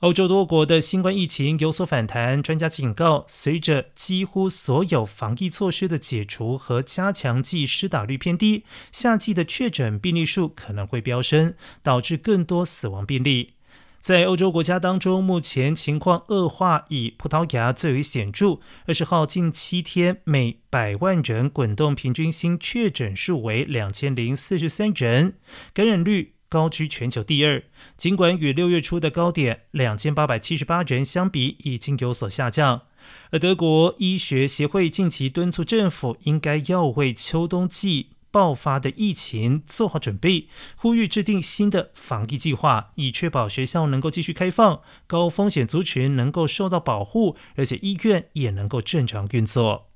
[0.00, 13.52] 欧洲多国的新冠疫情有所反弹，专家警告，随着几乎所有防疫措施的解除和加强剂施打率偏低，夏季的确诊病例数可能会飙升，导致更多死亡病例。
[14.00, 18.58] 在欧洲国家当中，目前情况恶化，以葡萄牙最为显著。
[18.86, 25.34] 二十号近七天每百万人滚动平均新确诊数为两千零四十三人，
[25.74, 26.32] 感染率。
[26.50, 27.62] 高居全球第二，
[27.96, 32.82] 尽管与六月初的高点两千八百七十八人相比已经有所下降，
[33.30, 49.89] 而德国医学协会近期敦促政府应该要为秋冬季爆发的疫情做好准备，呼吁制定新的防疫计划，以确保学校能够继续开放，高风险族群能够受到保护，而且医院也能够正常运作。